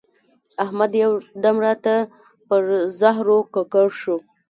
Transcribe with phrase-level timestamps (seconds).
[0.63, 1.11] احمد یو
[1.43, 1.95] دم راته
[2.47, 2.61] پر
[2.99, 4.15] زهرو ککړ شو.